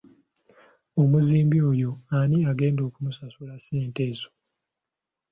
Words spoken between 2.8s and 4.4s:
okumusasula ssente ezo?